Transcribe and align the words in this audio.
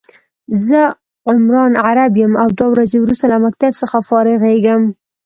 زه 0.67 0.81
عمران 1.31 1.73
عرب 1.85 2.13
يم 2.23 2.33
او 2.41 2.47
دوه 2.57 2.69
ورځي 2.73 2.97
وروسته 2.99 3.25
له 3.31 3.37
مکتب 3.45 3.71
څخه 3.81 3.97
فارغيږم 4.09 4.81